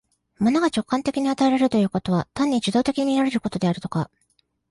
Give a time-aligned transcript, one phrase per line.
[0.39, 4.09] 物が直観的に与えられるということは、単に受働的に見られることであるとか、